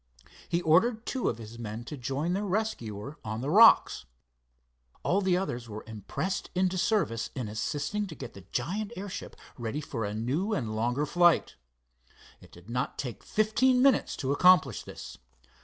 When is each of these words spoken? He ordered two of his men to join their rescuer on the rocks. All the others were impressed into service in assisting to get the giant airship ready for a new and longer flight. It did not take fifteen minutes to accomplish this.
He 0.49 0.63
ordered 0.63 1.05
two 1.05 1.29
of 1.29 1.37
his 1.37 1.59
men 1.59 1.83
to 1.83 1.95
join 1.95 2.33
their 2.33 2.47
rescuer 2.47 3.19
on 3.23 3.41
the 3.41 3.51
rocks. 3.51 4.05
All 5.03 5.21
the 5.21 5.37
others 5.37 5.69
were 5.69 5.83
impressed 5.85 6.49
into 6.55 6.75
service 6.75 7.29
in 7.35 7.47
assisting 7.47 8.07
to 8.07 8.15
get 8.15 8.33
the 8.33 8.41
giant 8.51 8.93
airship 8.97 9.35
ready 9.59 9.79
for 9.79 10.03
a 10.03 10.15
new 10.15 10.53
and 10.55 10.75
longer 10.75 11.05
flight. 11.05 11.55
It 12.39 12.51
did 12.51 12.67
not 12.67 12.97
take 12.97 13.21
fifteen 13.23 13.83
minutes 13.83 14.15
to 14.15 14.31
accomplish 14.31 14.81
this. 14.85 15.19